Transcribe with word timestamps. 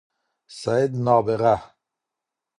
سید 0.59 0.91
نابغه 1.05 1.55